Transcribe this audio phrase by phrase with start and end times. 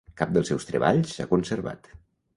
[0.19, 1.95] Cap dels seus treballs s'ha conservat.